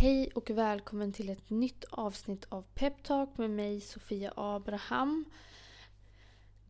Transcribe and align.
Hej 0.00 0.30
och 0.34 0.50
välkommen 0.50 1.12
till 1.12 1.28
ett 1.28 1.50
nytt 1.50 1.84
avsnitt 1.90 2.46
av 2.48 2.66
Peptalk 2.74 3.38
med 3.38 3.50
mig 3.50 3.80
Sofia 3.80 4.32
Abraham. 4.36 5.24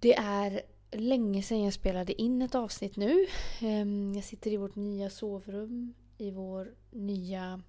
Det 0.00 0.14
är 0.14 0.62
länge 0.90 1.42
sedan 1.42 1.62
jag 1.62 1.72
spelade 1.72 2.22
in 2.22 2.42
ett 2.42 2.54
avsnitt 2.54 2.96
nu. 2.96 3.26
Ehm, 3.60 4.12
jag 4.14 4.24
sitter 4.24 4.50
i 4.50 4.56
vårt 4.56 4.74
nya 4.74 5.10
sovrum 5.10 5.94
i 6.18 6.30
vår 6.30 6.74
nya 6.90 7.62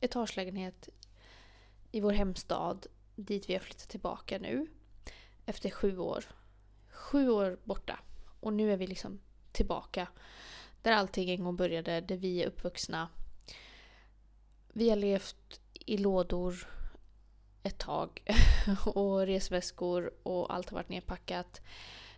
etagelägenhet 0.00 0.88
i 1.92 2.00
vår 2.00 2.12
hemstad 2.12 2.86
dit 3.16 3.48
vi 3.48 3.52
har 3.52 3.60
flyttat 3.60 3.88
tillbaka 3.88 4.38
nu. 4.38 4.66
Efter 5.46 5.70
sju 5.70 5.98
år. 5.98 6.24
Sju 6.88 7.30
år 7.30 7.58
borta. 7.64 7.98
Och 8.40 8.52
nu 8.52 8.72
är 8.72 8.76
vi 8.76 8.86
liksom 8.86 9.20
tillbaka 9.52 10.08
där 10.82 10.92
allting 10.92 11.30
en 11.30 11.44
gång 11.44 11.56
började, 11.56 12.00
där 12.00 12.16
vi 12.16 12.42
är 12.42 12.46
uppvuxna 12.46 13.08
vi 14.76 14.88
har 14.90 14.96
levt 14.96 15.60
i 15.72 15.96
lådor 15.96 16.68
ett 17.62 17.78
tag 17.78 18.22
och 18.86 19.26
resväskor 19.26 20.10
och 20.22 20.54
allt 20.54 20.70
har 20.70 20.74
varit 20.74 20.88
nedpackat. 20.88 21.60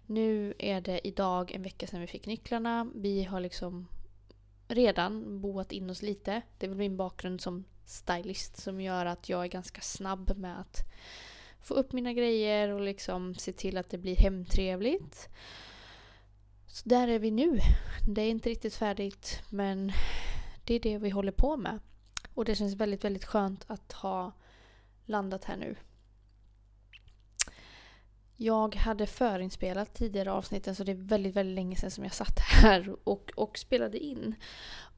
Nu 0.07 0.55
är 0.59 0.81
det 0.81 1.09
idag 1.09 1.53
en 1.53 1.63
vecka 1.63 1.87
sedan 1.87 2.01
vi 2.01 2.07
fick 2.07 2.27
nycklarna. 2.27 2.91
Vi 2.95 3.25
har 3.25 3.41
liksom 3.41 3.89
redan 4.69 5.41
boat 5.41 5.73
in 5.73 5.91
oss 5.91 6.03
lite. 6.03 6.43
Det 6.59 6.67
är 6.67 6.69
väl 6.69 6.79
min 6.79 6.97
bakgrund 6.97 7.41
som 7.41 7.65
stylist 7.85 8.57
som 8.57 8.81
gör 8.81 9.07
att 9.07 9.29
jag 9.29 9.45
är 9.45 9.49
ganska 9.49 9.81
snabb 9.81 10.37
med 10.37 10.61
att 10.61 10.81
få 11.61 11.75
upp 11.75 11.93
mina 11.93 12.13
grejer 12.13 12.69
och 12.69 12.81
liksom 12.81 13.35
se 13.35 13.53
till 13.53 13.77
att 13.77 13.91
det 13.91 13.99
blir 13.99 14.17
hemtrevligt. 14.17 15.29
Så 16.67 16.89
där 16.89 17.09
är 17.09 17.19
vi 17.19 17.31
nu. 17.31 17.59
Det 18.09 18.23
är 18.23 18.31
inte 18.31 18.51
riktigt 18.51 18.75
färdigt 18.75 19.43
men 19.49 19.93
det 20.65 20.75
är 20.75 20.81
det 20.81 20.99
vi 20.99 21.11
håller 21.11 21.33
på 21.33 21.57
med. 21.57 21.81
Och 22.39 22.45
det 22.45 22.55
känns 22.55 22.75
väldigt, 22.75 23.05
väldigt 23.05 23.25
skönt 23.25 23.65
att 23.67 23.93
ha 23.93 24.33
landat 25.05 25.45
här 25.45 25.57
nu. 25.57 25.77
Jag 28.37 28.75
hade 28.75 29.07
förinspelat 29.07 29.95
tidigare 29.95 30.33
avsnitten 30.33 30.75
så 30.75 30.85
det 30.85 30.93
är 30.93 30.97
väldigt, 30.97 31.37
väldigt 31.37 31.55
länge 31.55 31.77
sedan 31.77 31.91
som 31.91 32.05
jag 32.05 32.15
satt 32.15 32.39
här 32.39 32.97
och, 33.05 33.33
och 33.37 33.59
spelade 33.59 33.99
in. 33.99 34.35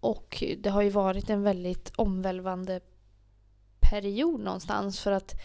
Och 0.01 0.45
det 0.59 0.71
har 0.71 0.83
ju 0.83 0.91
varit 0.91 1.31
en 1.31 1.43
väldigt 1.43 1.93
omvälvande 1.97 2.81
period 3.81 4.41
någonstans 4.41 5.01
för 5.01 5.13
att 5.13 5.41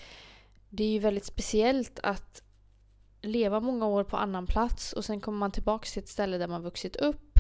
det 0.70 0.84
är 0.84 0.90
ju 0.90 1.00
väldigt 1.00 1.26
speciellt 1.26 2.00
att 2.04 2.42
leva 3.22 3.60
många 3.60 3.88
år 3.88 4.04
på 4.04 4.18
annan 4.18 4.48
plats 4.48 4.94
och 4.94 5.06
sen 5.06 5.22
kommer 5.22 5.38
man 5.38 5.52
tillbaka 5.52 5.86
till 5.86 6.04
ett 6.04 6.10
ställe 6.10 6.38
där 6.38 6.48
man 6.48 6.62
vuxit 6.62 6.96
upp 6.96 7.40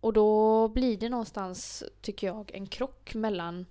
och 0.00 0.12
då 0.12 0.68
blir 0.68 0.96
det 0.96 1.08
någonstans, 1.08 1.84
tycker 2.00 2.26
jag, 2.26 2.50
en 2.54 2.66
krock 2.66 3.14
mellan 3.14 3.66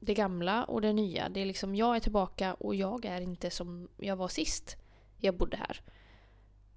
det 0.00 0.14
gamla 0.14 0.64
och 0.64 0.80
det 0.80 0.92
nya. 0.92 1.28
Det 1.28 1.40
är 1.40 1.46
liksom, 1.46 1.74
jag 1.74 1.96
är 1.96 2.00
tillbaka 2.00 2.54
och 2.54 2.74
jag 2.74 3.04
är 3.04 3.20
inte 3.20 3.50
som 3.50 3.88
jag 3.96 4.16
var 4.16 4.28
sist 4.28 4.76
jag 5.18 5.36
bodde 5.36 5.56
här. 5.56 5.80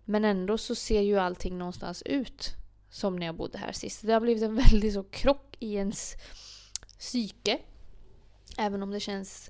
Men 0.06 0.26
ändå 0.26 0.58
så 0.58 0.76
ser 0.76 1.02
ju 1.02 1.18
allting 1.18 1.58
någonstans 1.58 2.02
ut 2.02 2.56
som 2.90 3.16
när 3.16 3.26
jag 3.26 3.36
bodde 3.36 3.58
här 3.58 3.72
sist. 3.72 4.02
Det 4.02 4.14
har 4.14 4.20
blivit 4.20 4.44
en 4.44 4.56
väldig 4.72 4.94
så 4.94 5.04
krock 5.04 5.56
i 5.60 5.76
ens 5.76 6.16
psyke. 7.00 7.60
Även 8.58 8.84
om 8.84 8.92
det 8.92 9.00
känns 9.00 9.50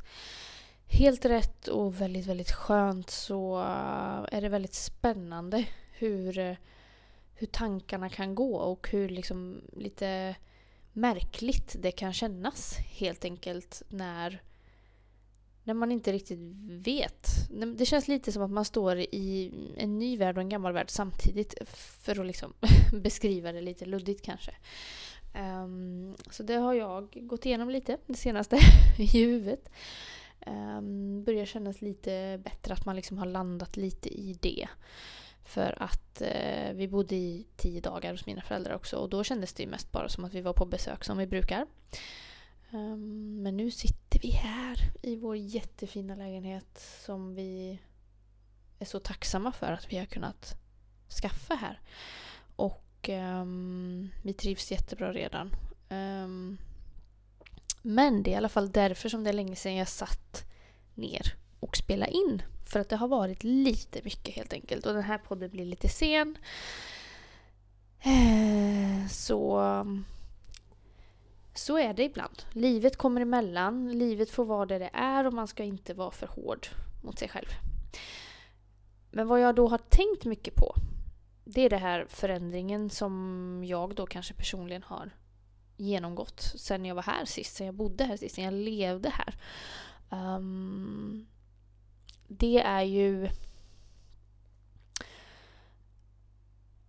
helt 0.88 1.26
rätt 1.26 1.68
och 1.68 2.02
väldigt, 2.02 2.26
väldigt 2.26 2.52
skönt 2.52 3.10
så 3.10 3.60
äh, 3.60 4.38
är 4.38 4.42
det 4.42 4.50
väldigt 4.50 4.74
spännande 4.74 5.66
hur 5.92 6.58
hur 7.38 7.48
tankarna 7.48 8.10
kan 8.10 8.36
gå 8.36 8.56
och 8.56 8.90
hur 8.90 9.10
liksom 9.10 9.62
lite 9.74 10.36
märkligt 10.94 11.76
det 11.80 11.92
kan 11.92 12.14
kännas 12.14 12.78
helt 12.78 13.26
enkelt 13.26 13.84
när, 13.90 14.42
när 15.64 15.74
man 15.74 15.92
inte 15.92 16.12
riktigt 16.12 16.40
vet. 16.70 17.28
Det 17.78 17.86
känns 17.86 18.08
lite 18.08 18.32
som 18.32 18.44
att 18.44 18.52
man 18.52 18.66
står 18.66 18.98
i 19.00 19.54
en 19.78 20.00
ny 20.00 20.18
värld 20.18 20.38
och 20.38 20.42
en 20.42 20.50
gammal 20.50 20.74
värld 20.74 20.90
samtidigt 20.90 21.56
för 21.70 22.20
att 22.20 22.28
liksom 22.28 22.54
beskriva 23.04 23.52
det 23.52 23.62
lite 23.62 23.86
luddigt 23.86 24.26
kanske. 24.26 24.52
Um, 25.36 26.16
så 26.32 26.44
det 26.44 26.56
har 26.56 26.74
jag 26.74 27.28
gått 27.28 27.46
igenom 27.46 27.70
lite 27.70 27.98
det 28.06 28.16
senaste 28.16 28.60
i 28.98 29.06
huvudet. 29.06 29.70
Um, 30.48 31.24
börjar 31.24 31.46
kännas 31.46 31.82
lite 31.82 32.42
bättre 32.44 32.74
att 32.74 32.86
man 32.86 32.96
liksom 32.96 33.18
har 33.18 33.26
landat 33.26 33.78
lite 33.78 34.10
i 34.10 34.38
det. 34.42 34.68
För 35.48 35.84
att 35.84 36.22
eh, 36.22 36.74
vi 36.74 36.88
bodde 36.88 37.16
i 37.16 37.48
tio 37.56 37.82
dagar 37.82 38.12
hos 38.12 38.26
mina 38.26 38.42
föräldrar 38.42 38.76
också 38.76 38.98
och 38.98 39.10
då 39.10 39.24
kändes 39.24 39.54
det 39.54 39.64
ju 39.64 39.70
mest 39.70 39.92
bara 39.92 40.10
som 40.10 40.26
att 40.26 40.34
vi 40.34 40.42
var 40.42 40.54
på 40.54 40.66
besök 40.66 41.04
som 41.04 41.18
vi 41.18 41.28
brukar. 41.28 41.66
Um, 42.72 43.44
men 43.44 43.58
nu 43.58 43.72
sitter 43.72 44.20
vi 44.20 44.30
här 44.30 44.78
i 45.02 45.16
vår 45.16 45.38
jättefina 45.38 46.16
lägenhet 46.16 47.02
som 47.06 47.36
vi 47.36 47.80
är 48.80 48.86
så 48.86 49.00
tacksamma 49.00 49.52
för 49.52 49.72
att 49.72 49.94
vi 49.94 49.98
har 49.98 50.06
kunnat 50.06 50.56
skaffa 51.22 51.56
här. 51.56 51.80
Och 52.56 53.10
um, 53.10 54.10
vi 54.24 54.34
trivs 54.34 54.72
jättebra 54.72 55.14
redan. 55.14 55.56
Um, 55.90 56.58
men 57.82 58.24
det 58.24 58.32
är 58.32 58.34
i 58.34 58.38
alla 58.38 58.50
fall 58.50 58.72
därför 58.72 59.10
som 59.10 59.24
det 59.24 59.30
är 59.30 59.34
länge 59.34 59.56
sedan 59.56 59.76
jag 59.76 59.88
satt 59.88 60.46
ner 60.94 61.34
och 61.60 61.78
spela 61.78 62.08
in. 62.08 62.42
För 62.66 62.80
att 62.80 62.90
det 62.90 62.96
har 62.96 63.08
varit 63.08 63.44
lite 63.44 64.02
mycket 64.04 64.36
helt 64.36 64.54
enkelt. 64.54 64.86
Och 64.86 64.94
den 64.94 65.04
här 65.04 65.18
podden 65.18 65.50
blir 65.50 65.66
lite 65.66 65.90
sen. 65.90 66.38
Eh, 68.00 69.08
så... 69.10 69.62
Så 71.54 71.78
är 71.78 71.94
det 71.94 72.04
ibland. 72.04 72.44
Livet 72.52 72.98
kommer 72.98 73.22
emellan. 73.22 73.92
Livet 73.98 74.30
får 74.30 74.46
vara 74.46 74.66
det 74.66 74.80
det 74.80 74.90
är 74.94 75.28
och 75.28 75.34
man 75.34 75.48
ska 75.48 75.64
inte 75.64 75.94
vara 75.94 76.12
för 76.12 76.28
hård 76.28 76.68
mot 77.04 77.20
sig 77.20 77.30
själv. 77.30 77.48
Men 79.12 79.28
vad 79.28 79.42
jag 79.42 79.56
då 79.56 79.68
har 79.68 79.78
tänkt 79.78 80.26
mycket 80.26 80.56
på 80.56 80.76
det 81.50 81.62
är 81.62 81.70
den 81.70 81.80
här 81.80 82.06
förändringen 82.10 82.90
som 82.90 83.64
jag 83.68 83.96
då 83.96 84.06
kanske 84.06 84.34
personligen 84.34 84.84
har 84.84 85.12
genomgått 85.78 86.42
sen 86.42 86.86
jag 86.86 86.96
var 86.96 87.04
här 87.04 87.26
sist, 87.26 87.56
sen 87.56 87.66
jag 87.66 87.76
bodde 87.76 88.04
här 88.04 88.18
sist, 88.18 88.36
sen 88.36 88.44
jag 88.44 88.54
levde 88.54 89.10
här. 89.10 89.36
Um, 90.36 91.28
det 92.28 92.60
är 92.60 92.84
ju 92.84 93.30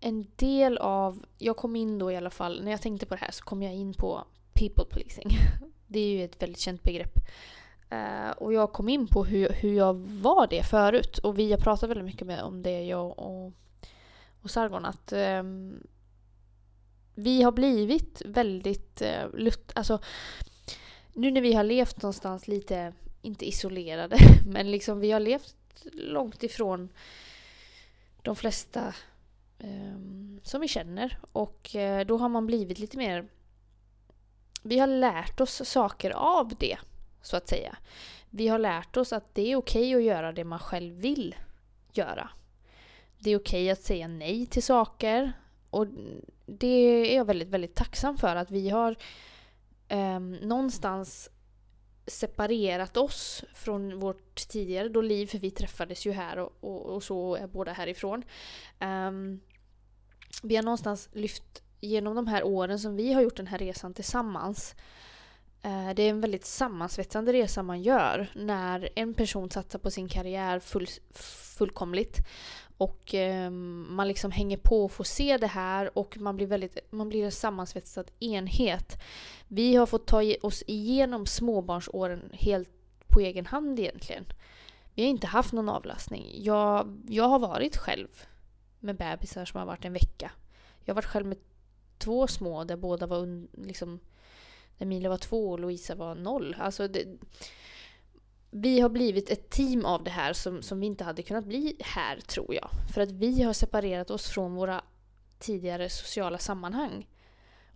en 0.00 0.26
del 0.36 0.78
av, 0.78 1.24
jag 1.38 1.56
kom 1.56 1.76
in 1.76 1.98
då 1.98 2.12
i 2.12 2.16
alla 2.16 2.30
fall, 2.30 2.64
när 2.64 2.70
jag 2.70 2.82
tänkte 2.82 3.06
på 3.06 3.14
det 3.14 3.20
här 3.20 3.30
så 3.30 3.44
kom 3.44 3.62
jag 3.62 3.74
in 3.74 3.94
på 3.94 4.24
people 4.52 4.84
pleasing. 4.84 5.30
Det 5.90 6.00
är 6.00 6.08
ju 6.08 6.24
ett 6.24 6.42
väldigt 6.42 6.60
känt 6.60 6.82
begrepp. 6.82 7.18
Uh, 7.92 8.30
och 8.30 8.52
jag 8.52 8.72
kom 8.72 8.88
in 8.88 9.06
på 9.06 9.24
hur, 9.24 9.48
hur 9.48 9.72
jag 9.72 9.94
var 9.94 10.46
det 10.46 10.62
förut. 10.62 11.18
Och 11.18 11.38
vi 11.38 11.50
har 11.50 11.58
pratat 11.58 11.90
väldigt 11.90 12.04
mycket 12.04 12.26
med, 12.26 12.42
om 12.42 12.62
det, 12.62 12.84
jag 12.84 13.18
och, 13.18 13.52
och 14.42 14.50
Sargon, 14.50 14.84
att 14.84 15.12
um, 15.12 15.86
vi 17.14 17.42
har 17.42 17.52
blivit 17.52 18.22
väldigt 18.24 19.02
eh, 19.02 19.24
uh, 19.24 19.38
lut, 19.38 19.72
alltså 19.74 20.00
nu 21.12 21.30
när 21.30 21.40
vi 21.40 21.52
har 21.52 21.64
levt 21.64 22.02
någonstans 22.02 22.48
lite 22.48 22.92
inte 23.22 23.48
isolerade, 23.48 24.16
men 24.46 24.70
liksom 24.70 25.00
vi 25.00 25.10
har 25.10 25.20
levt 25.20 25.56
långt 25.92 26.42
ifrån 26.42 26.88
de 28.22 28.36
flesta 28.36 28.94
eh, 29.58 29.98
som 30.42 30.60
vi 30.60 30.68
känner. 30.68 31.18
Och 31.32 31.76
eh, 31.76 32.06
då 32.06 32.16
har 32.16 32.28
man 32.28 32.46
blivit 32.46 32.78
lite 32.78 32.96
mer... 32.96 33.28
Vi 34.62 34.78
har 34.78 34.86
lärt 34.86 35.40
oss 35.40 35.68
saker 35.68 36.10
av 36.10 36.54
det, 36.58 36.78
så 37.22 37.36
att 37.36 37.48
säga. 37.48 37.76
Vi 38.30 38.48
har 38.48 38.58
lärt 38.58 38.96
oss 38.96 39.12
att 39.12 39.34
det 39.34 39.52
är 39.52 39.56
okej 39.56 39.94
att 39.94 40.02
göra 40.02 40.32
det 40.32 40.44
man 40.44 40.58
själv 40.58 40.94
vill 40.94 41.34
göra. 41.92 42.30
Det 43.18 43.30
är 43.30 43.38
okej 43.38 43.70
att 43.70 43.82
säga 43.82 44.08
nej 44.08 44.46
till 44.46 44.62
saker. 44.62 45.32
Och 45.70 45.86
det 46.46 46.66
är 46.66 47.16
jag 47.16 47.24
väldigt, 47.24 47.48
väldigt 47.48 47.74
tacksam 47.74 48.16
för 48.16 48.36
att 48.36 48.50
vi 48.50 48.68
har 48.70 48.96
eh, 49.88 50.20
någonstans 50.20 51.30
separerat 52.08 52.96
oss 52.96 53.44
från 53.54 53.98
vårt 53.98 54.34
tidigare 54.48 54.88
då 54.88 55.00
liv, 55.00 55.26
för 55.26 55.38
vi 55.38 55.50
träffades 55.50 56.06
ju 56.06 56.12
här 56.12 56.38
och, 56.38 56.52
och, 56.60 56.86
och 56.86 57.02
så 57.02 57.34
är 57.34 57.46
båda 57.46 57.72
härifrån. 57.72 58.22
Um, 58.80 59.40
vi 60.42 60.56
har 60.56 60.62
någonstans 60.62 61.08
lyft 61.12 61.62
genom 61.80 62.16
de 62.16 62.26
här 62.26 62.42
åren 62.42 62.78
som 62.78 62.96
vi 62.96 63.12
har 63.12 63.22
gjort 63.22 63.36
den 63.36 63.46
här 63.46 63.58
resan 63.58 63.94
tillsammans. 63.94 64.74
Eh, 65.62 65.90
det 65.94 66.02
är 66.02 66.10
en 66.10 66.20
väldigt 66.20 66.44
sammansvetsande 66.44 67.32
resa 67.32 67.62
man 67.62 67.82
gör 67.82 68.30
när 68.34 68.88
en 68.94 69.14
person 69.14 69.50
satsar 69.50 69.78
på 69.78 69.90
sin 69.90 70.08
karriär 70.08 70.60
full, 70.60 70.86
fullkomligt 71.58 72.18
och 72.78 73.14
eh, 73.14 73.50
man 73.50 74.08
liksom 74.08 74.30
hänger 74.30 74.56
på 74.56 74.84
och 74.84 74.92
får 74.92 75.04
se 75.04 75.36
det 75.36 75.46
här 75.46 75.98
och 75.98 76.18
man 76.18 76.36
blir, 76.36 76.46
väldigt, 76.46 76.78
man 76.90 77.08
blir 77.08 77.24
en 77.24 77.32
sammansvetsad 77.32 78.10
enhet. 78.20 79.02
Vi 79.48 79.76
har 79.76 79.86
fått 79.86 80.06
ta 80.06 80.22
oss 80.42 80.62
igenom 80.66 81.26
småbarnsåren 81.26 82.30
helt 82.32 82.70
på 83.06 83.20
egen 83.20 83.46
hand 83.46 83.80
egentligen. 83.80 84.24
Vi 84.94 85.02
har 85.02 85.10
inte 85.10 85.26
haft 85.26 85.52
någon 85.52 85.68
avlastning. 85.68 86.30
Jag, 86.34 87.02
jag 87.08 87.28
har 87.28 87.38
varit 87.38 87.76
själv 87.76 88.08
med 88.80 88.96
bebisar 88.96 89.44
som 89.44 89.58
har 89.58 89.66
varit 89.66 89.84
en 89.84 89.92
vecka. 89.92 90.30
Jag 90.84 90.94
har 90.94 90.96
varit 90.96 91.04
själv 91.10 91.26
med 91.26 91.38
två 91.98 92.26
små 92.26 92.64
där 92.64 92.76
båda 92.76 93.06
var 93.06 93.18
un, 93.18 93.48
liksom, 93.52 94.00
Emilia 94.78 95.08
var 95.08 95.18
två 95.18 95.50
och 95.50 95.60
Louisa 95.60 95.94
var 95.94 96.14
noll. 96.14 96.56
Alltså 96.58 96.88
det, 96.88 97.06
vi 98.50 98.80
har 98.80 98.88
blivit 98.88 99.30
ett 99.30 99.50
team 99.50 99.84
av 99.84 100.04
det 100.04 100.10
här 100.10 100.32
som, 100.32 100.62
som 100.62 100.80
vi 100.80 100.86
inte 100.86 101.04
hade 101.04 101.22
kunnat 101.22 101.44
bli 101.44 101.76
här 101.80 102.20
tror 102.20 102.54
jag. 102.54 102.70
För 102.94 103.00
att 103.00 103.10
vi 103.10 103.42
har 103.42 103.52
separerat 103.52 104.10
oss 104.10 104.28
från 104.28 104.54
våra 104.54 104.84
tidigare 105.38 105.88
sociala 105.88 106.38
sammanhang. 106.38 107.06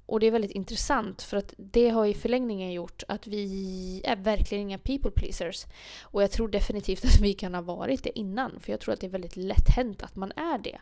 Och 0.06 0.20
det 0.20 0.26
är 0.26 0.30
väldigt 0.30 0.50
intressant 0.50 1.22
för 1.22 1.36
att 1.36 1.54
det 1.56 1.88
har 1.88 2.06
i 2.06 2.14
förlängningen 2.14 2.72
gjort 2.72 3.02
att 3.08 3.26
vi 3.26 4.00
är 4.04 4.16
verkligen 4.16 4.62
inga 4.62 4.78
people 4.78 5.10
pleasers. 5.10 5.66
Och 6.02 6.22
jag 6.22 6.30
tror 6.30 6.48
definitivt 6.48 7.04
att 7.04 7.20
vi 7.20 7.34
kan 7.34 7.54
ha 7.54 7.62
varit 7.62 8.04
det 8.04 8.18
innan. 8.18 8.60
För 8.60 8.72
jag 8.72 8.80
tror 8.80 8.94
att 8.94 9.00
det 9.00 9.06
är 9.06 9.10
väldigt 9.10 9.36
lätt 9.36 9.68
hänt 9.76 10.02
att 10.02 10.16
man 10.16 10.32
är 10.32 10.58
det. 10.58 10.78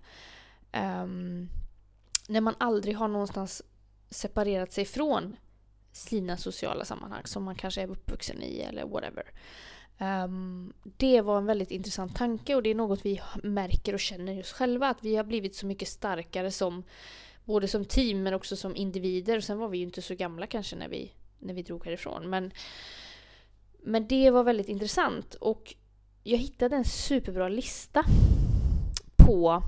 Um, 0.78 1.49
när 2.28 2.40
man 2.40 2.55
aldrig 2.58 2.96
har 2.96 3.08
någonstans 3.08 3.62
separerat 4.11 4.72
sig 4.72 4.84
från 4.84 5.37
sina 5.93 6.37
sociala 6.37 6.85
sammanhang 6.85 7.23
som 7.25 7.45
man 7.45 7.55
kanske 7.55 7.83
är 7.83 7.91
uppvuxen 7.91 8.43
i 8.43 8.61
eller 8.61 8.85
whatever. 8.85 9.25
Um, 9.99 10.73
det 10.83 11.21
var 11.21 11.39
en 11.39 11.47
väldigt 11.47 11.71
intressant 11.71 12.17
tanke 12.17 12.55
och 12.55 12.63
det 12.63 12.71
är 12.71 12.75
något 12.75 13.07
vi 13.07 13.21
märker 13.43 13.95
och 13.95 14.01
känner 14.01 14.33
just 14.33 14.53
själva. 14.53 14.89
Att 14.89 15.05
vi 15.05 15.17
har 15.17 15.25
blivit 15.25 15.55
så 15.55 15.67
mycket 15.67 15.89
starkare 15.89 16.51
som 16.51 16.83
både 17.45 17.69
som 17.69 17.85
team 17.85 18.23
men 18.23 18.35
också 18.35 18.57
som 18.57 18.77
individer. 18.77 19.37
och 19.37 19.45
Sen 19.45 19.59
var 19.59 19.69
vi 19.69 19.79
ju 19.79 19.85
inte 19.85 20.03
så 20.03 20.15
gamla 20.15 20.47
kanske 20.47 20.77
när 20.77 20.89
vi, 20.89 21.13
när 21.39 21.55
vi 21.55 21.63
drog 21.63 21.85
härifrån. 21.85 22.31
Men, 22.31 22.53
men 23.83 24.09
det 24.09 24.31
var 24.31 24.45
väldigt 24.45 24.69
intressant 24.69 25.35
och 25.35 25.75
jag 26.23 26.39
hittade 26.39 26.77
en 26.77 26.85
superbra 26.85 27.49
lista 27.49 28.05
på 29.17 29.63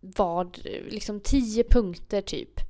vad, 0.00 0.58
liksom 0.88 1.20
tio 1.20 1.64
punkter 1.64 2.22
typ. 2.22 2.60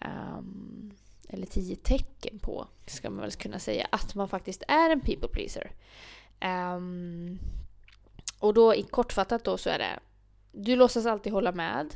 Um, 0.00 0.92
eller 1.32 1.46
tio 1.46 1.76
tecken 1.76 2.38
på, 2.38 2.68
ska 2.86 3.10
man 3.10 3.20
väl 3.20 3.32
kunna 3.32 3.58
säga, 3.58 3.86
att 3.92 4.14
man 4.14 4.28
faktiskt 4.28 4.62
är 4.68 4.90
en 4.90 5.00
people 5.00 5.28
pleaser. 5.28 5.72
Um, 6.76 7.38
och 8.38 8.54
då 8.54 8.74
i 8.74 8.82
kortfattat 8.82 9.44
då 9.44 9.58
så 9.58 9.70
är 9.70 9.78
det 9.78 9.98
du 10.52 10.76
låtsas 10.76 11.06
alltid 11.06 11.32
hålla 11.32 11.52
med. 11.52 11.94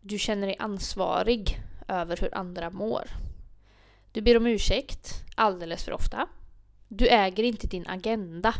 Du 0.00 0.18
känner 0.18 0.46
dig 0.46 0.56
ansvarig 0.58 1.58
över 1.88 2.16
hur 2.16 2.34
andra 2.34 2.70
mår. 2.70 3.08
Du 4.12 4.20
ber 4.20 4.36
om 4.36 4.46
ursäkt 4.46 5.24
alldeles 5.34 5.84
för 5.84 5.92
ofta. 5.92 6.28
Du 6.88 7.08
äger 7.08 7.44
inte 7.44 7.66
din 7.66 7.86
agenda. 7.86 8.54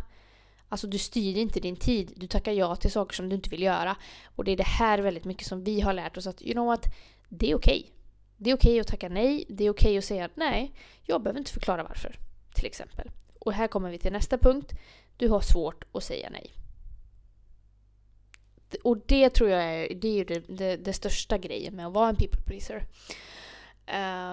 Alltså 0.69 0.87
du 0.87 0.99
styr 0.99 1.37
inte 1.37 1.61
din 1.61 1.77
tid. 1.77 2.13
Du 2.17 2.27
tackar 2.27 2.53
ja 2.53 2.77
till 2.77 2.93
saker 2.93 3.15
som 3.15 3.29
du 3.29 3.37
inte 3.37 3.51
vill 3.51 3.63
göra. 3.63 3.97
Och 4.37 4.45
det 4.45 4.53
är 4.53 4.57
det 4.57 4.67
här 4.67 4.99
väldigt 4.99 5.25
mycket 5.25 5.47
som 5.47 5.65
vi 5.65 5.81
har 5.81 5.93
lärt 5.93 6.17
oss 6.17 6.27
att, 6.27 6.43
you 6.43 6.53
know 6.53 6.67
what? 6.67 6.87
Det 7.29 7.51
är 7.51 7.55
okej. 7.55 7.79
Okay. 7.79 7.98
Det 8.39 8.51
är 8.51 8.55
okej 8.55 8.71
okay 8.71 8.81
att 8.81 8.87
tacka 8.87 9.09
nej. 9.09 9.45
Det 9.49 9.65
är 9.65 9.71
okej 9.71 9.89
okay 9.89 9.99
att 9.99 10.05
säga 10.05 10.25
att 10.25 10.37
nej, 10.37 10.73
jag 11.03 11.23
behöver 11.23 11.39
inte 11.39 11.53
förklara 11.53 11.83
varför. 11.83 12.17
Till 12.55 12.67
exempel. 12.67 13.11
Och 13.39 13.53
här 13.53 13.69
kommer 13.69 13.91
vi 13.91 13.99
till 13.99 14.13
nästa 14.13 14.39
punkt. 14.39 14.73
Du 15.17 15.29
har 15.29 15.41
svårt 15.41 15.85
att 15.93 16.05
säga 16.05 16.31
nej. 16.31 16.53
Och 18.85 18.99
det 19.07 19.31
tror 19.31 19.51
jag 19.51 19.63
är, 19.63 19.95
det 19.95 20.21
är 20.21 20.25
det, 20.25 20.45
det, 20.49 20.77
det 20.77 20.93
största 20.93 21.39
grejen 21.39 21.77
med 21.77 21.87
att 21.87 21.93
vara 21.93 22.09
en 22.09 22.17
people 22.17 22.43
pleaser. 22.43 22.87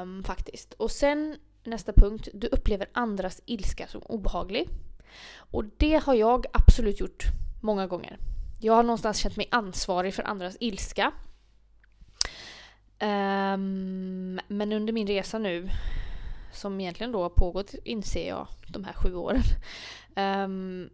Um, 0.01 0.23
faktiskt. 0.23 0.73
Och 0.73 0.91
sen 0.91 1.37
nästa 1.63 1.93
punkt. 1.93 2.27
Du 2.33 2.47
upplever 2.47 2.89
andras 2.91 3.41
ilska 3.45 3.87
som 3.87 4.01
obehaglig. 4.01 4.69
Och 5.35 5.65
det 5.77 6.03
har 6.03 6.13
jag 6.13 6.45
absolut 6.53 6.99
gjort 6.99 7.23
många 7.61 7.87
gånger. 7.87 8.17
Jag 8.61 8.73
har 8.73 8.83
någonstans 8.83 9.17
känt 9.17 9.37
mig 9.37 9.47
ansvarig 9.51 10.13
för 10.13 10.23
andras 10.23 10.57
ilska. 10.59 11.11
Um, 13.05 14.39
men 14.47 14.73
under 14.73 14.93
min 14.93 15.07
resa 15.07 15.39
nu, 15.39 15.69
som 16.51 16.81
egentligen 16.81 17.11
då 17.11 17.21
har 17.21 17.29
pågått, 17.29 17.73
inser 17.83 18.27
jag, 18.27 18.47
de 18.67 18.83
här 18.83 18.93
sju 18.93 19.15
åren. 19.15 19.43
Um, 20.15 20.89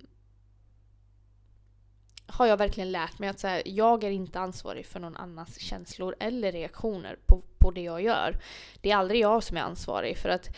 har 2.26 2.46
jag 2.46 2.58
verkligen 2.58 2.92
lärt 2.92 3.20
mig 3.20 3.30
att 3.30 3.40
så 3.40 3.48
här, 3.48 3.62
jag 3.66 4.04
är 4.04 4.12
inte 4.12 4.40
ansvarig 4.40 4.86
för 4.86 5.00
någon 5.00 5.18
annans 5.18 5.60
känslor 5.60 6.16
eller 6.20 6.52
reaktioner 6.52 7.20
på, 7.26 7.42
på 7.58 7.72
det 7.72 7.82
jag 7.82 8.02
gör. 8.02 8.38
Det 8.82 8.92
är 8.92 8.96
aldrig 8.96 9.22
jag 9.22 9.44
som 9.44 9.58
är 9.58 9.62
ansvarig 9.62 10.18
för 10.18 10.30
att 10.30 10.50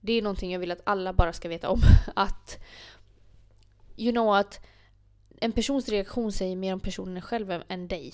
det 0.00 0.12
är 0.12 0.22
någonting 0.22 0.52
jag 0.52 0.60
vill 0.60 0.72
att 0.72 0.82
alla 0.84 1.12
bara 1.12 1.32
ska 1.32 1.48
veta 1.48 1.68
om. 1.68 1.80
Att 2.16 2.58
you 3.96 4.12
know 4.12 4.34
att 4.34 4.66
en 5.40 5.52
persons 5.52 5.88
reaktion 5.88 6.32
säger 6.32 6.56
mer 6.56 6.72
om 6.72 6.80
personen 6.80 7.22
själv 7.22 7.62
än 7.68 7.88
dig. 7.88 8.12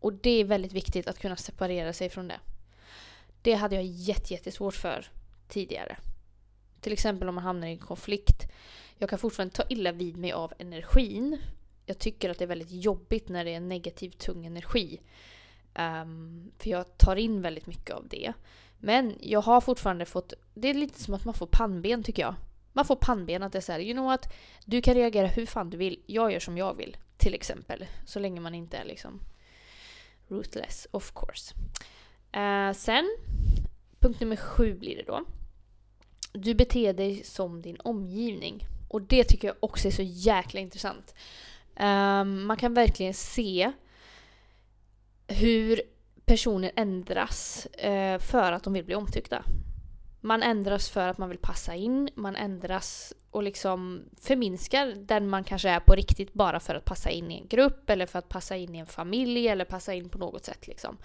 Och 0.00 0.12
det 0.12 0.30
är 0.30 0.44
väldigt 0.44 0.72
viktigt 0.72 1.06
att 1.06 1.18
kunna 1.18 1.36
separera 1.36 1.92
sig 1.92 2.10
från 2.10 2.28
det. 2.28 2.40
Det 3.42 3.54
hade 3.54 3.74
jag 3.74 3.84
jättesvårt 3.84 4.74
för 4.74 5.06
tidigare. 5.48 5.96
Till 6.80 6.92
exempel 6.92 7.28
om 7.28 7.34
man 7.34 7.44
hamnar 7.44 7.68
i 7.68 7.70
en 7.70 7.78
konflikt. 7.78 8.52
Jag 8.98 9.10
kan 9.10 9.18
fortfarande 9.18 9.54
ta 9.54 9.62
illa 9.68 9.92
vid 9.92 10.16
mig 10.16 10.32
av 10.32 10.52
energin. 10.58 11.38
Jag 11.86 11.98
tycker 11.98 12.30
att 12.30 12.38
det 12.38 12.44
är 12.44 12.48
väldigt 12.48 12.70
jobbigt 12.70 13.28
när 13.28 13.44
det 13.44 13.54
är 13.54 13.60
negativ 13.60 14.10
tung 14.10 14.46
energi. 14.46 15.00
Um, 15.74 16.52
för 16.58 16.70
jag 16.70 16.98
tar 16.98 17.16
in 17.16 17.42
väldigt 17.42 17.66
mycket 17.66 17.94
av 17.94 18.08
det. 18.08 18.32
Men 18.78 19.16
jag 19.20 19.40
har 19.40 19.60
fortfarande 19.60 20.04
fått, 20.04 20.32
det 20.54 20.68
är 20.68 20.74
lite 20.74 21.02
som 21.02 21.14
att 21.14 21.24
man 21.24 21.34
får 21.34 21.46
pannben 21.46 22.02
tycker 22.02 22.22
jag. 22.22 22.34
Man 22.72 22.84
får 22.84 22.96
pannben 22.96 23.42
att 23.42 23.52
det 23.52 23.58
är 23.58 23.62
såhär, 23.62 23.80
you 23.80 23.92
know 23.92 24.04
what? 24.04 24.32
Du 24.64 24.82
kan 24.82 24.94
reagera 24.94 25.26
hur 25.26 25.46
fan 25.46 25.70
du 25.70 25.76
vill, 25.76 26.02
jag 26.06 26.32
gör 26.32 26.40
som 26.40 26.58
jag 26.58 26.76
vill. 26.76 26.96
Till 27.16 27.34
exempel. 27.34 27.86
Så 28.06 28.18
länge 28.18 28.40
man 28.40 28.54
inte 28.54 28.76
är 28.76 28.84
liksom 28.84 29.20
ruthless, 30.30 30.86
of 30.90 31.12
course. 31.14 31.54
Uh, 32.36 32.72
sen, 32.72 33.16
punkt 33.98 34.20
nummer 34.20 34.36
sju 34.36 34.74
blir 34.74 34.96
det 34.96 35.02
då. 35.02 35.24
Du 36.32 36.54
beter 36.54 36.92
dig 36.92 37.24
som 37.24 37.62
din 37.62 37.80
omgivning. 37.80 38.66
Och 38.88 39.02
det 39.02 39.24
tycker 39.24 39.48
jag 39.48 39.56
också 39.60 39.88
är 39.88 39.92
så 39.92 40.02
jäkla 40.02 40.60
intressant. 40.60 41.14
Um, 41.80 42.44
man 42.46 42.56
kan 42.56 42.74
verkligen 42.74 43.14
se 43.14 43.72
hur 45.28 45.82
personer 46.24 46.72
ändras 46.76 47.66
uh, 47.84 48.18
för 48.18 48.52
att 48.52 48.62
de 48.62 48.72
vill 48.72 48.84
bli 48.84 48.94
omtyckta. 48.94 49.44
Man 50.20 50.42
ändras 50.42 50.90
för 50.90 51.08
att 51.08 51.18
man 51.18 51.28
vill 51.28 51.38
passa 51.38 51.74
in, 51.74 52.10
man 52.14 52.36
ändras 52.36 53.12
och 53.30 53.42
liksom 53.42 54.04
förminskar 54.20 54.86
den 54.86 55.28
man 55.28 55.44
kanske 55.44 55.68
är 55.70 55.80
på 55.80 55.94
riktigt 55.94 56.32
bara 56.32 56.60
för 56.60 56.74
att 56.74 56.84
passa 56.84 57.10
in 57.10 57.30
i 57.30 57.40
en 57.40 57.48
grupp 57.48 57.90
eller 57.90 58.06
för 58.06 58.18
att 58.18 58.28
passa 58.28 58.56
in 58.56 58.74
i 58.74 58.78
en 58.78 58.86
familj 58.86 59.48
eller 59.48 59.64
passa 59.64 59.94
in 59.94 60.08
på 60.08 60.18
något 60.18 60.44
sätt. 60.44 60.66
Liksom. 60.66 60.96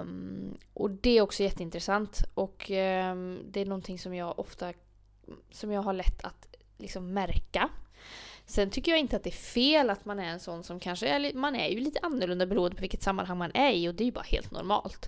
Um, 0.00 0.58
och 0.74 0.90
det 0.90 1.18
är 1.18 1.22
också 1.22 1.42
jätteintressant 1.42 2.24
och 2.34 2.70
um, 2.70 3.40
det 3.44 3.60
är 3.60 3.66
någonting 3.66 3.98
som 3.98 4.14
jag 4.14 4.38
ofta 4.38 4.72
som 5.50 5.72
jag 5.72 5.82
har 5.82 5.92
lätt 5.92 6.24
att 6.24 6.56
liksom 6.78 7.12
märka 7.14 7.68
Sen 8.48 8.70
tycker 8.70 8.90
jag 8.92 9.00
inte 9.00 9.16
att 9.16 9.24
det 9.24 9.30
är 9.30 9.32
fel 9.52 9.90
att 9.90 10.04
man 10.04 10.18
är 10.18 10.28
en 10.28 10.40
sån 10.40 10.64
som 10.64 10.80
kanske 10.80 11.08
är, 11.08 11.34
man 11.34 11.56
är 11.56 11.68
ju 11.68 11.80
lite 11.80 12.00
annorlunda 12.02 12.46
beroende 12.46 12.76
på 12.76 12.80
vilket 12.80 13.02
sammanhang 13.02 13.38
man 13.38 13.50
är 13.54 13.72
i 13.72 13.88
och 13.88 13.94
det 13.94 14.02
är 14.02 14.06
ju 14.06 14.12
bara 14.12 14.24
helt 14.24 14.50
normalt. 14.50 15.06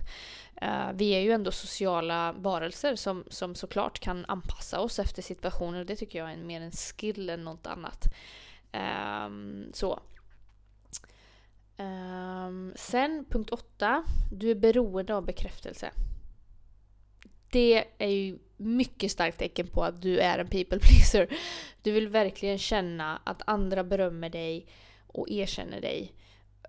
Uh, 0.63 0.91
vi 0.93 1.09
är 1.09 1.19
ju 1.19 1.31
ändå 1.31 1.51
sociala 1.51 2.31
varelser 2.31 2.95
som, 2.95 3.23
som 3.27 3.55
såklart 3.55 3.99
kan 3.99 4.25
anpassa 4.25 4.79
oss 4.79 4.99
efter 4.99 5.21
situationer 5.21 5.79
och 5.79 5.85
det 5.85 5.95
tycker 5.95 6.19
jag 6.19 6.31
är 6.31 6.37
mer 6.37 6.61
en 6.61 6.71
skill 6.71 7.29
än 7.29 7.43
något 7.43 7.67
annat. 7.67 8.13
Um, 9.25 9.71
så. 9.73 9.99
Um, 11.77 12.73
sen 12.75 13.25
punkt 13.29 13.49
åtta. 13.49 14.03
Du 14.31 14.51
är 14.51 14.55
beroende 14.55 15.15
av 15.15 15.25
bekräftelse. 15.25 15.91
Det 17.51 17.85
är 17.97 18.07
ju 18.07 18.39
mycket 18.57 19.11
starkt 19.11 19.39
tecken 19.39 19.67
på 19.67 19.83
att 19.83 20.01
du 20.01 20.19
är 20.19 20.39
en 20.39 20.47
people 20.47 20.79
pleaser. 20.79 21.27
Du 21.81 21.91
vill 21.91 22.07
verkligen 22.07 22.57
känna 22.57 23.21
att 23.23 23.41
andra 23.45 23.83
berömmer 23.83 24.29
dig 24.29 24.67
och 25.07 25.29
erkänner 25.29 25.81
dig. 25.81 26.13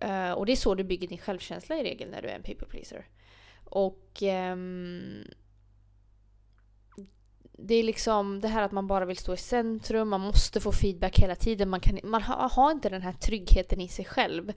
Uh, 0.04 0.32
och 0.32 0.46
det 0.46 0.52
är 0.52 0.56
så 0.56 0.74
du 0.74 0.84
bygger 0.84 1.08
din 1.08 1.18
självkänsla 1.18 1.76
i 1.76 1.84
regel 1.84 2.10
när 2.10 2.22
du 2.22 2.28
är 2.28 2.34
en 2.34 2.42
people 2.42 2.66
pleaser. 2.66 3.06
Och 3.64 4.22
um, 4.52 5.24
det 7.58 7.74
är 7.74 7.82
liksom 7.82 8.40
det 8.40 8.48
här 8.48 8.62
att 8.62 8.72
man 8.72 8.86
bara 8.86 9.04
vill 9.04 9.16
stå 9.16 9.34
i 9.34 9.36
centrum, 9.36 10.08
man 10.08 10.20
måste 10.20 10.60
få 10.60 10.72
feedback 10.72 11.18
hela 11.18 11.34
tiden. 11.34 11.68
Man, 11.68 11.80
kan, 11.80 11.98
man 12.02 12.22
har, 12.22 12.48
har 12.48 12.70
inte 12.70 12.88
den 12.88 13.02
här 13.02 13.12
tryggheten 13.12 13.80
i 13.80 13.88
sig 13.88 14.04
själv. 14.04 14.52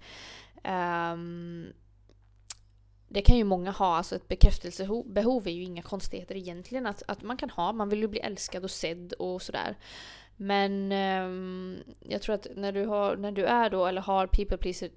Um, 0.64 1.74
det 3.16 3.22
kan 3.22 3.38
ju 3.38 3.44
många 3.44 3.72
ha, 3.72 3.98
alltså 3.98 4.16
ett 4.16 4.28
bekräftelsebehov 4.28 5.48
är 5.48 5.52
ju 5.52 5.64
inga 5.64 5.82
konstigheter 5.82 6.36
egentligen 6.36 6.86
att, 6.86 7.04
att 7.08 7.22
man 7.22 7.38
kan 7.38 7.50
ha. 7.50 7.74
Man 7.74 7.90
vill 7.90 8.02
ju 8.02 8.08
bli 8.08 8.20
älskad 8.20 8.64
och 8.64 8.72
sedd 8.72 9.14
och 9.14 9.42
sådär. 9.42 9.78
Men 10.36 10.92
um, 10.92 11.78
jag 12.00 12.22
tror 12.22 12.36
att 12.36 12.48
när 12.56 12.72
du, 12.72 12.86
har, 12.86 13.16
när 13.16 13.32
du 13.32 13.46
är 13.46 13.70
då, 13.70 13.86
eller 13.86 14.02
har 14.02 14.28
people, 14.28 14.58
pleaser, 14.58 14.90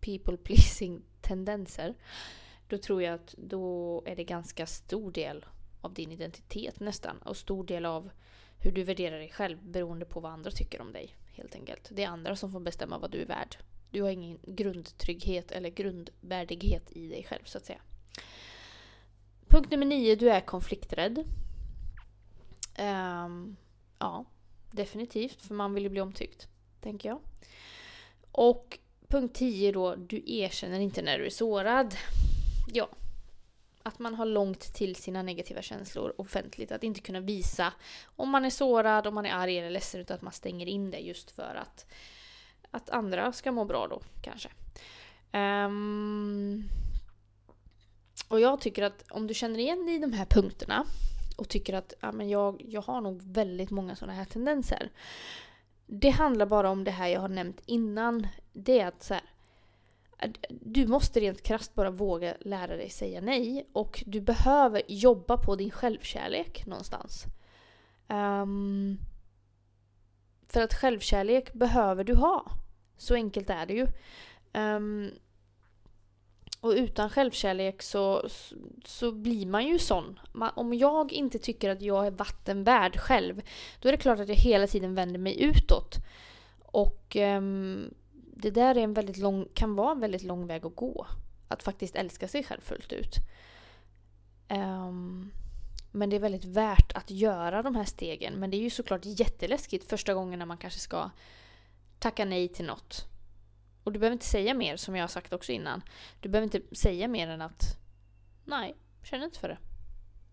people 0.00 0.36
pleasing 0.36 1.02
tendenser, 1.20 1.94
då 2.68 2.78
tror 2.78 3.02
jag 3.02 3.14
att 3.14 3.34
då 3.38 4.02
är 4.06 4.16
det 4.16 4.24
ganska 4.24 4.66
stor 4.66 5.12
del 5.12 5.44
av 5.80 5.94
din 5.94 6.12
identitet 6.12 6.80
nästan. 6.80 7.18
Och 7.18 7.36
stor 7.36 7.64
del 7.64 7.86
av 7.86 8.10
hur 8.58 8.72
du 8.72 8.82
värderar 8.82 9.18
dig 9.18 9.30
själv 9.30 9.58
beroende 9.62 10.04
på 10.04 10.20
vad 10.20 10.32
andra 10.32 10.50
tycker 10.50 10.80
om 10.80 10.92
dig. 10.92 11.16
Helt 11.32 11.54
enkelt. 11.54 11.88
Det 11.92 12.04
är 12.04 12.08
andra 12.08 12.36
som 12.36 12.52
får 12.52 12.60
bestämma 12.60 12.98
vad 12.98 13.10
du 13.10 13.22
är 13.22 13.26
värd. 13.26 13.56
Du 13.94 14.02
har 14.02 14.10
ingen 14.10 14.38
grundtrygghet 14.42 15.52
eller 15.52 15.70
grundvärdighet 15.70 16.92
i 16.92 17.08
dig 17.08 17.24
själv 17.24 17.44
så 17.44 17.58
att 17.58 17.66
säga. 17.66 17.80
Punkt 19.48 19.70
nummer 19.70 19.86
nio, 19.86 20.14
du 20.14 20.30
är 20.30 20.40
konflikträdd. 20.40 21.18
Um, 22.78 23.56
ja, 23.98 24.24
definitivt, 24.70 25.42
för 25.42 25.54
man 25.54 25.74
vill 25.74 25.82
ju 25.82 25.88
bli 25.88 26.00
omtyckt, 26.00 26.48
tänker 26.80 27.08
jag. 27.08 27.20
Och 28.32 28.78
punkt 29.08 29.34
10 29.34 29.72
då, 29.72 29.94
du 29.94 30.22
erkänner 30.26 30.80
inte 30.80 31.02
när 31.02 31.18
du 31.18 31.26
är 31.26 31.30
sårad. 31.30 31.94
Ja. 32.72 32.88
Att 33.82 33.98
man 33.98 34.14
har 34.14 34.26
långt 34.26 34.74
till 34.74 34.96
sina 34.96 35.22
negativa 35.22 35.62
känslor 35.62 36.14
offentligt. 36.18 36.72
Att 36.72 36.84
inte 36.84 37.00
kunna 37.00 37.20
visa 37.20 37.72
om 38.04 38.30
man 38.30 38.44
är 38.44 38.50
sårad, 38.50 39.06
om 39.06 39.14
man 39.14 39.26
är 39.26 39.32
arg 39.32 39.58
eller 39.58 39.70
ledsen. 39.70 40.00
Utan 40.00 40.14
att 40.14 40.22
man 40.22 40.32
stänger 40.32 40.66
in 40.66 40.90
det 40.90 40.98
just 40.98 41.30
för 41.30 41.54
att, 41.54 41.86
att 42.74 42.90
andra 42.90 43.32
ska 43.32 43.52
må 43.52 43.64
bra 43.64 43.88
då, 43.88 44.00
kanske. 44.22 44.48
Um, 45.32 46.68
och 48.28 48.40
jag 48.40 48.60
tycker 48.60 48.82
att 48.82 49.04
om 49.10 49.26
du 49.26 49.34
känner 49.34 49.58
igen 49.58 49.86
dig 49.86 49.94
i 49.94 49.98
de 49.98 50.12
här 50.12 50.24
punkterna 50.24 50.84
och 51.36 51.48
tycker 51.48 51.74
att 51.74 51.92
ja, 52.00 52.12
men 52.12 52.28
jag, 52.28 52.62
jag 52.68 52.82
har 52.82 53.00
nog 53.00 53.22
väldigt 53.22 53.70
många 53.70 53.96
sådana 53.96 54.12
här 54.12 54.24
tendenser. 54.24 54.90
Det 55.86 56.10
handlar 56.10 56.46
bara 56.46 56.70
om 56.70 56.84
det 56.84 56.90
här 56.90 57.08
jag 57.08 57.20
har 57.20 57.28
nämnt 57.28 57.62
innan. 57.66 58.26
Det 58.52 58.80
är 58.80 58.86
att 58.86 59.02
så 59.02 59.14
här, 59.14 59.22
du 60.48 60.86
måste 60.86 61.20
rent 61.20 61.42
krasst 61.42 61.74
bara 61.74 61.90
våga 61.90 62.34
lära 62.40 62.76
dig 62.76 62.90
säga 62.90 63.20
nej. 63.20 63.68
Och 63.72 64.04
du 64.06 64.20
behöver 64.20 64.82
jobba 64.88 65.36
på 65.36 65.56
din 65.56 65.70
självkärlek 65.70 66.66
någonstans. 66.66 67.24
Um, 68.08 68.98
för 70.48 70.62
att 70.62 70.74
självkärlek 70.74 71.52
behöver 71.52 72.04
du 72.04 72.14
ha. 72.14 72.63
Så 72.96 73.14
enkelt 73.14 73.50
är 73.50 73.66
det 73.66 73.74
ju. 73.74 73.86
Um, 74.52 75.10
och 76.60 76.70
utan 76.70 77.10
självkärlek 77.10 77.82
så, 77.82 78.28
så 78.84 79.12
blir 79.12 79.46
man 79.46 79.66
ju 79.66 79.78
sån. 79.78 80.20
Man, 80.32 80.50
om 80.56 80.74
jag 80.74 81.12
inte 81.12 81.38
tycker 81.38 81.70
att 81.70 81.82
jag 81.82 82.06
är 82.06 82.10
vattenvärd 82.10 82.96
själv, 82.96 83.42
då 83.80 83.88
är 83.88 83.92
det 83.92 83.98
klart 83.98 84.20
att 84.20 84.28
jag 84.28 84.36
hela 84.36 84.66
tiden 84.66 84.94
vänder 84.94 85.18
mig 85.18 85.42
utåt. 85.42 85.96
Och 86.58 87.16
um, 87.16 87.94
det 88.36 88.50
där 88.50 88.74
är 88.74 88.80
en 88.80 88.94
väldigt 88.94 89.16
lång, 89.16 89.48
kan 89.54 89.74
vara 89.74 89.92
en 89.92 90.00
väldigt 90.00 90.22
lång 90.22 90.46
väg 90.46 90.66
att 90.66 90.76
gå. 90.76 91.06
Att 91.48 91.62
faktiskt 91.62 91.96
älska 91.96 92.28
sig 92.28 92.44
själv 92.44 92.60
fullt 92.60 92.92
ut. 92.92 93.16
Um, 94.50 95.32
men 95.92 96.10
det 96.10 96.16
är 96.16 96.20
väldigt 96.20 96.44
värt 96.44 96.92
att 96.92 97.10
göra 97.10 97.62
de 97.62 97.74
här 97.74 97.84
stegen. 97.84 98.34
Men 98.34 98.50
det 98.50 98.56
är 98.56 98.62
ju 98.62 98.70
såklart 98.70 99.00
jätteläskigt 99.04 99.90
första 99.90 100.14
gången 100.14 100.38
när 100.38 100.46
man 100.46 100.58
kanske 100.58 100.80
ska 100.80 101.10
tacka 101.98 102.24
nej 102.24 102.48
till 102.48 102.64
något. 102.64 103.06
Och 103.84 103.92
du 103.92 103.98
behöver 103.98 104.12
inte 104.12 104.26
säga 104.26 104.54
mer 104.54 104.76
som 104.76 104.96
jag 104.96 105.02
har 105.02 105.08
sagt 105.08 105.32
också 105.32 105.52
innan. 105.52 105.82
Du 106.20 106.28
behöver 106.28 106.44
inte 106.44 106.76
säga 106.76 107.08
mer 107.08 107.28
än 107.28 107.42
att 107.42 107.78
nej, 108.44 108.74
känner 109.02 109.24
inte 109.24 109.38
för 109.38 109.48
det. 109.48 109.58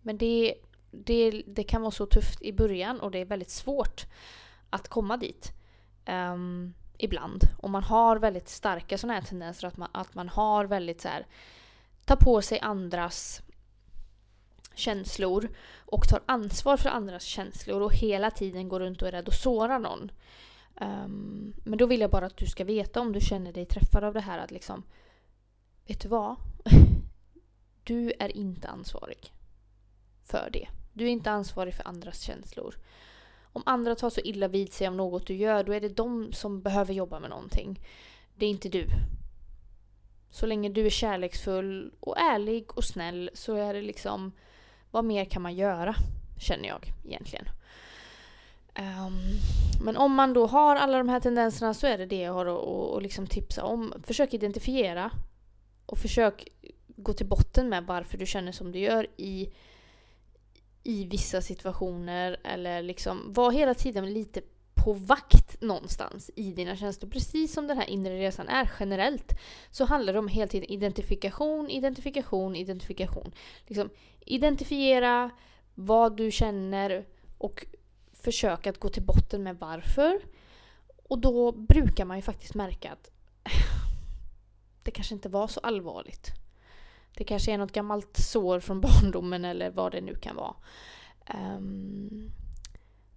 Men 0.01 0.17
det, 0.17 0.55
det, 0.91 1.43
det 1.47 1.63
kan 1.63 1.81
vara 1.81 1.91
så 1.91 2.05
tufft 2.05 2.41
i 2.41 2.53
början 2.53 2.99
och 2.99 3.11
det 3.11 3.19
är 3.19 3.25
väldigt 3.25 3.49
svårt 3.49 4.05
att 4.69 4.87
komma 4.87 5.17
dit. 5.17 5.51
Um, 6.07 6.73
ibland. 6.97 7.43
Och 7.57 7.69
man 7.69 7.83
har 7.83 8.17
väldigt 8.17 8.49
starka 8.49 8.97
sådana 8.97 9.13
här 9.13 9.21
tendenser 9.21 9.67
att 9.67 9.77
man, 9.77 9.89
att 9.91 10.15
man 10.15 10.29
har 10.29 10.65
väldigt 10.65 11.01
så 11.01 11.07
här 11.07 11.25
tar 12.05 12.15
på 12.15 12.41
sig 12.41 12.59
andras 12.59 13.41
känslor 14.75 15.49
och 15.77 16.07
tar 16.07 16.21
ansvar 16.25 16.77
för 16.77 16.89
andras 16.89 17.23
känslor 17.23 17.81
och 17.81 17.93
hela 17.93 18.31
tiden 18.31 18.69
går 18.69 18.79
runt 18.79 19.01
och 19.01 19.07
är 19.07 19.11
rädd 19.11 19.27
att 19.27 19.39
såra 19.39 19.77
någon. 19.77 20.11
Um, 20.81 21.53
men 21.63 21.77
då 21.77 21.85
vill 21.85 22.01
jag 22.01 22.11
bara 22.11 22.25
att 22.25 22.37
du 22.37 22.45
ska 22.45 22.63
veta 22.63 23.01
om 23.01 23.11
du 23.11 23.21
känner 23.21 23.53
dig 23.53 23.65
träffad 23.65 24.03
av 24.03 24.13
det 24.13 24.19
här 24.19 24.39
att 24.39 24.51
liksom 24.51 24.83
Vet 25.87 26.01
du 26.01 26.07
vad? 26.07 26.35
Du 27.83 28.13
är 28.19 28.37
inte 28.37 28.67
ansvarig 28.67 29.33
för 30.23 30.49
det. 30.53 30.67
Du 30.93 31.05
är 31.05 31.09
inte 31.09 31.31
ansvarig 31.31 31.73
för 31.73 31.87
andras 31.87 32.21
känslor. 32.21 32.75
Om 33.53 33.63
andra 33.65 33.95
tar 33.95 34.09
så 34.09 34.21
illa 34.21 34.47
vid 34.47 34.73
sig 34.73 34.87
av 34.87 34.95
något 34.95 35.27
du 35.27 35.35
gör, 35.35 35.63
då 35.63 35.73
är 35.73 35.81
det 35.81 35.89
de 35.89 36.33
som 36.33 36.61
behöver 36.61 36.93
jobba 36.93 37.19
med 37.19 37.29
någonting. 37.29 37.79
Det 38.35 38.45
är 38.45 38.49
inte 38.49 38.69
du. 38.69 38.87
Så 40.29 40.45
länge 40.45 40.69
du 40.69 40.85
är 40.85 40.89
kärleksfull 40.89 41.93
och 41.99 42.19
ärlig 42.19 42.77
och 42.77 42.83
snäll 42.83 43.29
så 43.33 43.55
är 43.55 43.73
det 43.73 43.81
liksom 43.81 44.31
vad 44.91 45.05
mer 45.05 45.25
kan 45.25 45.41
man 45.41 45.55
göra? 45.55 45.95
Känner 46.39 46.67
jag 46.67 46.93
egentligen. 47.05 47.45
Um, 48.79 49.39
men 49.81 49.97
om 49.97 50.13
man 50.13 50.33
då 50.33 50.45
har 50.45 50.75
alla 50.75 50.97
de 50.97 51.09
här 51.09 51.19
tendenserna 51.19 51.73
så 51.73 51.87
är 51.87 51.97
det 51.97 52.05
det 52.05 52.21
jag 52.21 52.33
har 52.33 52.45
att, 52.45 52.97
att 52.97 53.03
liksom 53.03 53.27
tipsa 53.27 53.63
om. 53.63 53.93
Försök 54.03 54.33
identifiera 54.33 55.11
och 55.85 55.97
försök 55.97 56.47
gå 56.87 57.13
till 57.13 57.25
botten 57.25 57.69
med 57.69 57.83
varför 57.85 58.17
du 58.17 58.25
känner 58.25 58.51
som 58.51 58.71
du 58.71 58.79
gör 58.79 59.07
i, 59.17 59.53
i 60.83 61.05
vissa 61.05 61.41
situationer. 61.41 62.37
Eller 62.43 62.81
liksom 62.81 63.33
var 63.33 63.51
hela 63.51 63.73
tiden 63.73 64.13
lite 64.13 64.41
på 64.83 64.93
vakt 64.93 65.61
någonstans 65.61 66.31
i 66.35 66.51
dina 66.51 66.75
känslor. 66.75 67.09
Precis 67.09 67.53
som 67.53 67.67
den 67.67 67.77
här 67.77 67.89
inre 67.89 68.19
resan 68.19 68.47
är 68.47 68.71
generellt 68.79 69.39
så 69.71 69.85
handlar 69.85 70.13
det 70.13 70.19
om 70.19 70.27
hela 70.27 70.47
tiden 70.47 70.71
identifikation, 70.71 71.69
identifikation, 71.69 72.55
identifikation. 72.55 73.31
Liksom, 73.67 73.89
identifiera 74.25 75.29
vad 75.75 76.17
du 76.17 76.31
känner 76.31 77.05
och 77.37 77.65
försöka 78.23 78.69
att 78.69 78.79
gå 78.79 78.89
till 78.89 79.03
botten 79.03 79.43
med 79.43 79.59
varför. 79.59 80.21
Och 81.03 81.19
då 81.19 81.51
brukar 81.51 82.05
man 82.05 82.17
ju 82.17 82.21
faktiskt 82.21 82.53
märka 82.53 82.91
att 82.91 83.11
det 84.83 84.91
kanske 84.91 85.13
inte 85.13 85.29
var 85.29 85.47
så 85.47 85.59
allvarligt. 85.59 86.31
Det 87.17 87.23
kanske 87.23 87.51
är 87.51 87.57
något 87.57 87.71
gammalt 87.71 88.17
sår 88.17 88.59
från 88.59 88.81
barndomen 88.81 89.45
eller 89.45 89.69
vad 89.69 89.91
det 89.91 90.01
nu 90.01 90.15
kan 90.15 90.35
vara. 90.35 90.55
Um, 91.33 92.31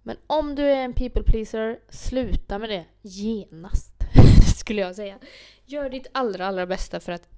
men 0.03 0.17
om 0.27 0.55
du 0.55 0.63
är 0.63 0.83
en 0.83 0.93
people 0.93 1.23
pleaser, 1.23 1.79
sluta 1.89 2.59
med 2.59 2.69
det 2.69 2.85
genast. 3.01 3.95
skulle 4.57 4.81
jag 4.81 4.95
säga. 4.95 5.19
Gör 5.65 5.89
ditt 5.89 6.07
allra, 6.11 6.47
allra 6.47 6.65
bästa 6.65 6.99
för 6.99 7.11
att 7.11 7.29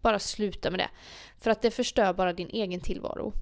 bara 0.00 0.18
sluta 0.18 0.70
med 0.70 0.80
det. 0.80 0.90
För 1.38 1.50
att 1.50 1.62
det 1.62 1.70
förstör 1.70 2.12
bara 2.12 2.32
din 2.32 2.50
egen 2.50 2.80
tillvaro. 2.80 3.32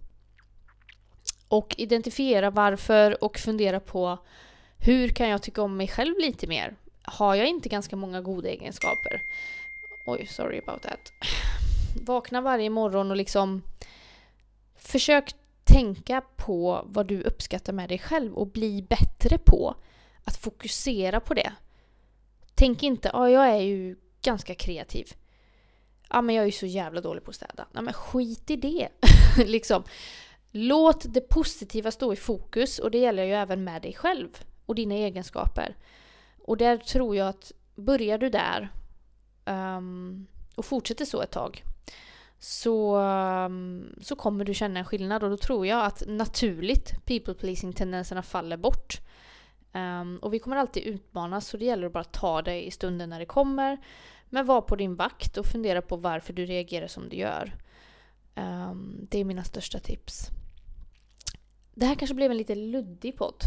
Och 1.48 1.74
identifiera 1.78 2.50
varför 2.50 3.24
och 3.24 3.38
fundera 3.38 3.80
på 3.80 4.18
hur 4.78 5.08
kan 5.08 5.28
jag 5.28 5.42
tycka 5.42 5.62
om 5.62 5.76
mig 5.76 5.88
själv 5.88 6.14
lite 6.18 6.46
mer? 6.46 6.76
Har 7.02 7.34
jag 7.34 7.46
inte 7.46 7.68
ganska 7.68 7.96
många 7.96 8.20
goda 8.20 8.48
egenskaper? 8.48 9.22
Oj, 10.06 10.26
sorry 10.26 10.58
about 10.66 10.82
that. 10.82 11.12
Vakna 12.02 12.40
varje 12.40 12.70
morgon 12.70 13.10
och 13.10 13.16
liksom 13.16 13.62
försök 14.76 15.34
tänka 15.64 16.22
på 16.36 16.84
vad 16.86 17.06
du 17.06 17.22
uppskattar 17.22 17.72
med 17.72 17.88
dig 17.88 17.98
själv 17.98 18.34
och 18.34 18.46
bli 18.46 18.82
bättre 18.82 19.38
på 19.38 19.74
att 20.24 20.36
fokusera 20.36 21.20
på 21.20 21.34
det. 21.34 21.52
Tänk 22.54 22.82
inte, 22.82 23.10
ja 23.12 23.30
jag 23.30 23.48
är 23.48 23.60
ju 23.60 23.96
ganska 24.22 24.54
kreativ. 24.54 25.12
Ja 26.10 26.22
men 26.22 26.34
jag 26.34 26.42
är 26.42 26.46
ju 26.46 26.52
så 26.52 26.66
jävla 26.66 27.00
dålig 27.00 27.24
på 27.24 27.30
att 27.30 27.36
städa. 27.36 27.66
Nej 27.72 27.82
men 27.82 27.94
skit 27.94 28.50
i 28.50 28.56
det. 28.56 28.88
liksom. 29.46 29.82
Låt 30.50 31.14
det 31.14 31.20
positiva 31.20 31.90
stå 31.90 32.12
i 32.12 32.16
fokus 32.16 32.78
och 32.78 32.90
det 32.90 32.98
gäller 32.98 33.24
ju 33.24 33.32
även 33.32 33.64
med 33.64 33.82
dig 33.82 33.94
själv 33.94 34.28
och 34.66 34.74
dina 34.74 34.94
egenskaper. 34.94 35.76
Och 36.44 36.56
där 36.56 36.76
tror 36.76 37.16
jag 37.16 37.28
att 37.28 37.52
börjar 37.74 38.18
du 38.18 38.28
där 38.28 38.68
um, 39.44 40.26
och 40.56 40.64
fortsätter 40.64 41.04
så 41.04 41.22
ett 41.22 41.30
tag 41.30 41.64
så, 42.38 42.96
um, 42.96 43.94
så 44.02 44.16
kommer 44.16 44.44
du 44.44 44.54
känna 44.54 44.78
en 44.78 44.84
skillnad 44.84 45.24
och 45.24 45.30
då 45.30 45.36
tror 45.36 45.66
jag 45.66 45.84
att 45.84 46.02
naturligt 46.06 47.06
people 47.06 47.34
pleasing 47.34 47.72
tendenserna 47.72 48.22
faller 48.22 48.56
bort. 48.56 49.00
Um, 49.72 50.18
och 50.18 50.34
vi 50.34 50.38
kommer 50.38 50.56
alltid 50.56 50.82
utmanas 50.82 51.48
så 51.48 51.56
det 51.56 51.64
gäller 51.64 51.86
att 51.86 51.92
bara 51.92 52.04
ta 52.04 52.42
det 52.42 52.66
i 52.66 52.70
stunden 52.70 53.10
när 53.10 53.18
det 53.18 53.26
kommer. 53.26 53.78
Men 54.28 54.46
var 54.46 54.60
på 54.60 54.76
din 54.76 54.96
vakt 54.96 55.38
och 55.38 55.46
fundera 55.46 55.82
på 55.82 55.96
varför 55.96 56.32
du 56.32 56.46
reagerar 56.46 56.86
som 56.86 57.08
du 57.08 57.16
gör. 57.16 57.54
Um, 58.38 59.06
det 59.10 59.18
är 59.18 59.24
mina 59.24 59.44
största 59.44 59.78
tips. 59.78 60.30
Det 61.74 61.86
här 61.86 61.94
kanske 61.94 62.14
blev 62.14 62.30
en 62.30 62.36
lite 62.36 62.54
luddig 62.54 63.16
podd. 63.16 63.42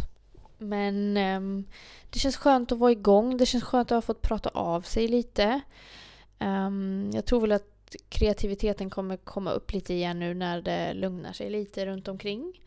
Men 0.57 1.17
um, 1.17 1.67
det 2.09 2.19
känns 2.19 2.37
skönt 2.37 2.71
att 2.71 2.77
vara 2.77 2.91
igång. 2.91 3.37
Det 3.37 3.45
känns 3.45 3.63
skönt 3.63 3.91
att 3.91 3.95
ha 3.95 4.01
fått 4.01 4.21
prata 4.21 4.49
av 4.49 4.81
sig 4.81 5.07
lite. 5.07 5.61
Um, 6.39 7.11
jag 7.13 7.25
tror 7.25 7.41
väl 7.41 7.51
att 7.51 7.95
kreativiteten 8.09 8.89
kommer 8.89 9.17
komma 9.17 9.51
upp 9.51 9.73
lite 9.73 9.93
igen 9.93 10.19
nu 10.19 10.33
när 10.33 10.61
det 10.61 10.93
lugnar 10.93 11.33
sig 11.33 11.49
lite 11.49 11.85
runt 11.85 12.07
omkring. 12.07 12.61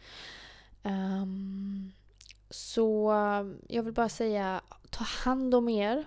Um, 0.83 1.93
så 2.51 3.13
jag 3.69 3.83
vill 3.83 3.95
bara 3.95 4.09
säga, 4.09 4.61
ta 4.91 5.05
hand 5.05 5.55
om 5.55 5.69
er. 5.69 6.05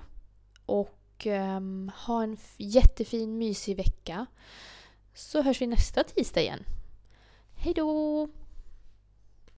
Och 0.65 1.27
ha 1.93 2.23
en 2.23 2.37
jättefin 2.57 3.37
mysig 3.37 3.77
vecka. 3.77 4.25
Så 5.17 5.41
hörs 5.41 5.61
vi 5.61 5.67
nästa 5.67 6.03
tisdag 6.03 6.41
igen. 6.41 6.65
Hejdå! 7.55 8.29